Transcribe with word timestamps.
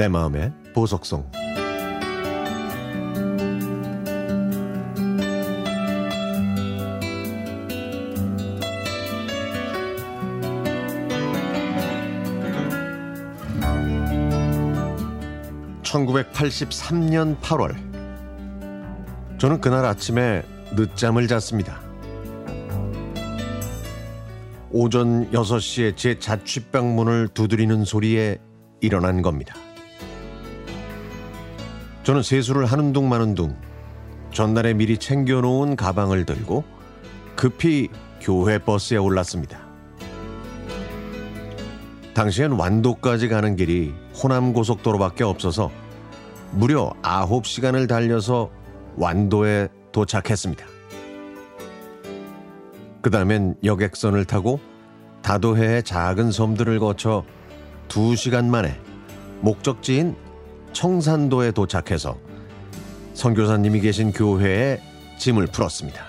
내 0.00 0.08
마음의 0.08 0.50
보석송 0.72 1.30
(1983년 15.82 17.38
8월) 17.42 17.76
저는 19.38 19.60
그날 19.60 19.84
아침에 19.84 20.42
늦잠을 20.74 21.28
잤습니다. 21.28 21.78
오전 24.70 25.30
6시에 25.30 25.94
제 25.94 26.18
자취방 26.18 26.96
문을 26.96 27.28
두드리는 27.34 27.84
소리에 27.84 28.38
일어난 28.80 29.20
겁니다. 29.20 29.54
저는 32.10 32.24
세수를 32.24 32.66
하는 32.66 32.92
둥 32.92 33.08
마는 33.08 33.36
둥 33.36 33.56
전날에 34.32 34.74
미리 34.74 34.98
챙겨놓은 34.98 35.76
가방을 35.76 36.26
들고 36.26 36.64
급히 37.36 37.88
교회 38.20 38.58
버스에 38.58 38.96
올랐습니다. 38.96 39.60
당시엔 42.12 42.50
완도까지 42.50 43.28
가는 43.28 43.54
길이 43.54 43.94
호남 44.20 44.52
고속도로밖에 44.52 45.22
없어서 45.22 45.70
무려 46.50 46.92
9시간을 47.02 47.88
달려서 47.88 48.50
완도에 48.96 49.68
도착했습니다. 49.92 50.66
그 53.02 53.10
다음엔 53.10 53.54
여객선을 53.62 54.24
타고 54.24 54.58
다도해의 55.22 55.84
작은 55.84 56.32
섬들을 56.32 56.80
거쳐 56.80 57.22
2시간 57.86 58.46
만에 58.46 58.76
목적지인 59.42 60.29
청산도에 60.72 61.52
도착해서 61.52 62.18
선교사님이 63.14 63.80
계신 63.80 64.12
교회에 64.12 64.80
짐을 65.18 65.46
풀었습니다. 65.48 66.04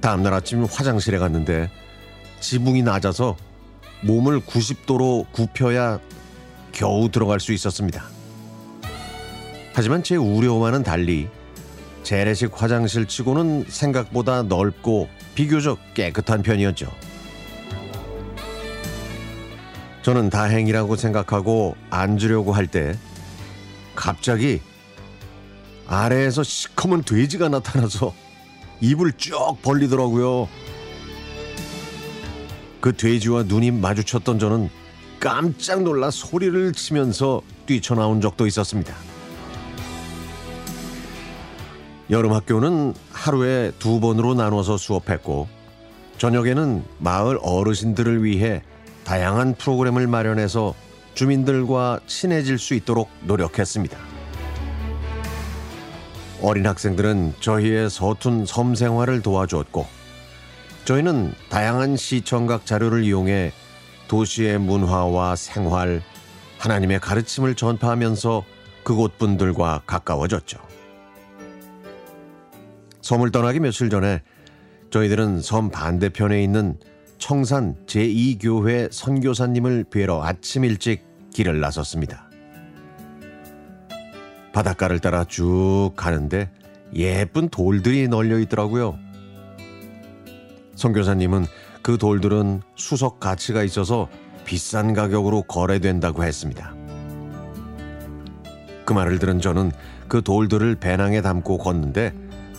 다음 0.00 0.22
날 0.22 0.34
아침 0.34 0.64
화장실에 0.64 1.18
갔는데 1.18 1.70
지붕이 2.40 2.82
낮아서 2.82 3.36
몸을 4.02 4.40
90도로 4.40 5.30
굽혀야 5.32 5.98
겨우 6.72 7.10
들어갈 7.10 7.40
수 7.40 7.52
있었습니다. 7.52 8.04
하지만 9.72 10.02
제 10.02 10.16
우려와는 10.16 10.82
달리 10.82 11.28
재래식 12.02 12.50
화장실 12.52 13.06
치고는 13.06 13.64
생각보다 13.68 14.42
넓고 14.42 15.08
비교적 15.34 15.78
깨끗한 15.94 16.42
편이었죠. 16.42 16.90
저는 20.04 20.28
다행이라고 20.28 20.96
생각하고 20.96 21.76
앉으려고 21.88 22.52
할 22.52 22.66
때 22.66 22.94
갑자기 23.94 24.60
아래에서 25.86 26.42
시커먼 26.42 27.02
돼지가 27.04 27.48
나타나서 27.48 28.12
입을 28.82 29.12
쭉 29.16 29.56
벌리더라고요. 29.62 30.48
그 32.82 32.94
돼지와 32.94 33.44
눈이 33.44 33.70
마주쳤던 33.70 34.38
저는 34.38 34.68
깜짝 35.20 35.82
놀라 35.82 36.10
소리를 36.10 36.72
치면서 36.72 37.40
뛰쳐나온 37.64 38.20
적도 38.20 38.46
있었습니다. 38.46 38.94
여름 42.10 42.34
학교는 42.34 42.92
하루에 43.10 43.72
두 43.78 44.00
번으로 44.00 44.34
나눠서 44.34 44.76
수업했고 44.76 45.48
저녁에는 46.18 46.84
마을 46.98 47.38
어르신들을 47.42 48.22
위해 48.22 48.62
다양한 49.04 49.54
프로그램을 49.54 50.06
마련해서 50.06 50.74
주민들과 51.14 52.00
친해질 52.06 52.58
수 52.58 52.74
있도록 52.74 53.10
노력했습니다. 53.22 53.96
어린 56.42 56.66
학생들은 56.66 57.34
저희의 57.40 57.88
서툰 57.88 58.44
섬 58.44 58.74
생활을 58.74 59.22
도와주었고 59.22 59.86
저희는 60.84 61.32
다양한 61.48 61.96
시청각 61.96 62.66
자료를 62.66 63.04
이용해 63.04 63.52
도시의 64.08 64.58
문화와 64.58 65.36
생활, 65.36 66.02
하나님의 66.58 67.00
가르침을 67.00 67.54
전파하면서 67.54 68.44
그곳 68.82 69.16
분들과 69.16 69.82
가까워졌죠. 69.86 70.58
섬을 73.00 73.30
떠나기 73.30 73.60
며칠 73.60 73.88
전에 73.88 74.22
저희들은 74.90 75.40
섬 75.40 75.70
반대편에 75.70 76.42
있는 76.42 76.78
청산 77.18 77.76
제2교회 77.86 78.92
선교사님을 78.92 79.84
뵈러 79.84 80.22
아침 80.22 80.64
일찍 80.64 81.04
길을 81.32 81.60
나섰습니다. 81.60 82.28
바닷가를 84.52 85.00
따라 85.00 85.24
쭉 85.24 85.92
가는데 85.96 86.50
예쁜 86.94 87.48
돌들이 87.48 88.08
널려 88.08 88.38
있더라고요. 88.40 88.98
선교사님은 90.76 91.46
그 91.82 91.98
돌들은 91.98 92.62
수석 92.76 93.20
가치가 93.20 93.62
있어서 93.62 94.08
비싼 94.44 94.92
가격으로 94.92 95.42
거래된다고 95.42 96.24
했습니다. 96.24 96.74
그 98.84 98.92
말을 98.92 99.18
들은 99.18 99.40
저는 99.40 99.72
그 100.08 100.22
돌들을 100.22 100.76
배낭에 100.76 101.22
담고 101.22 101.58
걷는데 101.58 102.12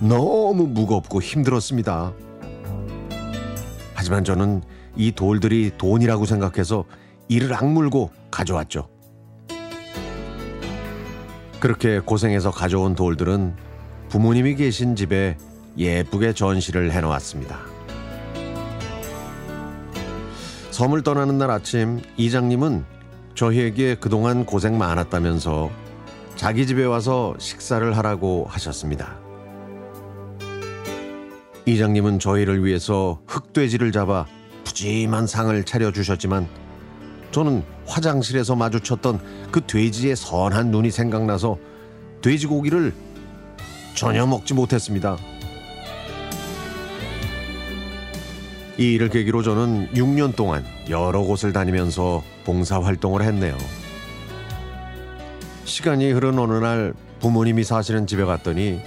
너무 0.00 0.66
무겁고 0.66 1.20
힘들었습니다. 1.20 2.12
하지만 4.02 4.24
저는 4.24 4.62
이 4.96 5.12
돌들이 5.12 5.70
돈이라고 5.78 6.26
생각해서 6.26 6.84
이를 7.28 7.54
악물고 7.54 8.10
가져왔죠. 8.32 8.88
그렇게 11.60 12.00
고생해서 12.00 12.50
가져온 12.50 12.96
돌들은 12.96 13.54
부모님이 14.08 14.56
계신 14.56 14.96
집에 14.96 15.38
예쁘게 15.78 16.32
전시를 16.32 16.90
해놓았습니다. 16.90 17.60
섬을 20.72 21.04
떠나는 21.04 21.38
날 21.38 21.52
아침 21.52 22.00
이장님은 22.16 22.84
저희에게 23.36 23.94
그동안 23.94 24.44
고생 24.44 24.78
많았다면서 24.78 25.70
자기 26.34 26.66
집에 26.66 26.84
와서 26.84 27.36
식사를 27.38 27.96
하라고 27.96 28.46
하셨습니다. 28.48 29.14
이장님은 31.66 32.18
저희를 32.18 32.64
위해서 32.64 33.20
흑돼지를 33.26 33.92
잡아 33.92 34.26
푸짐한 34.64 35.26
상을 35.26 35.64
차려주셨지만 35.64 36.48
저는 37.30 37.62
화장실에서 37.86 38.56
마주쳤던 38.56 39.20
그 39.50 39.60
돼지의 39.62 40.16
선한 40.16 40.70
눈이 40.70 40.90
생각나서 40.90 41.58
돼지고기를 42.20 42.92
전혀 43.94 44.26
먹지 44.26 44.54
못했습니다. 44.54 45.16
이 48.78 48.94
일을 48.94 49.10
계기로 49.10 49.42
저는 49.42 49.90
6년 49.92 50.34
동안 50.34 50.64
여러 50.88 51.22
곳을 51.22 51.52
다니면서 51.52 52.22
봉사 52.44 52.80
활동을 52.80 53.22
했네요. 53.22 53.56
시간이 55.64 56.10
흐른 56.10 56.38
어느 56.38 56.54
날 56.54 56.92
부모님이 57.20 57.64
사시는 57.64 58.06
집에 58.06 58.24
갔더니 58.24 58.80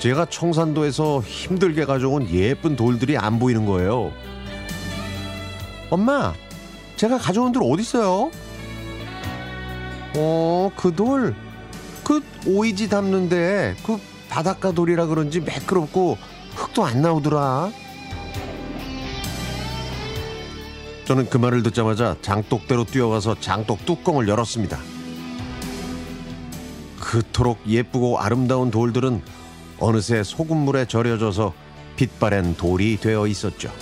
제가 0.00 0.24
청산도에서 0.24 1.20
힘들게 1.20 1.84
가져온 1.84 2.26
예쁜 2.30 2.74
돌들이 2.74 3.18
안 3.18 3.38
보이는 3.38 3.66
거예요. 3.66 4.12
엄마, 5.90 6.32
제가 6.96 7.18
가져온 7.18 7.52
돌 7.52 7.62
어디 7.64 7.82
있어요? 7.82 8.30
어, 10.16 10.70
그 10.74 10.94
돌, 10.94 11.34
그 12.02 12.22
오이지 12.46 12.88
담는데 12.88 13.76
그 13.84 13.98
바닷가 14.30 14.72
돌이라 14.72 15.04
그런지 15.04 15.40
매끄럽고 15.40 16.16
흙도 16.54 16.82
안 16.82 17.02
나오더라. 17.02 17.70
저는 21.04 21.28
그 21.28 21.36
말을 21.36 21.62
듣자마자 21.62 22.16
장독대로 22.22 22.84
뛰어가서 22.84 23.40
장독 23.40 23.84
뚜껑을 23.84 24.28
열었습니다. 24.28 24.78
그토록 26.98 27.58
예쁘고 27.66 28.18
아름다운 28.18 28.70
돌들은 28.70 29.39
어느새 29.80 30.22
소금물에 30.22 30.84
절여져서 30.86 31.52
빛바랜 31.96 32.56
돌이 32.56 32.98
되어 32.98 33.26
있었죠. 33.26 33.72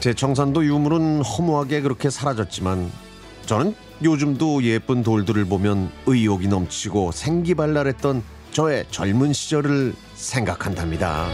제 0.00 0.12
청산도 0.12 0.64
유물은 0.64 1.22
허무하게 1.22 1.80
그렇게 1.80 2.10
사라졌지만 2.10 2.90
저는 3.46 3.74
요즘도 4.02 4.62
예쁜 4.64 5.02
돌들을 5.02 5.44
보면 5.46 5.90
의욕이 6.06 6.48
넘치고 6.48 7.12
생기발랄했던 7.12 8.22
저의 8.52 8.84
젊은 8.90 9.32
시절을 9.32 9.94
생각한답니다. 10.14 11.26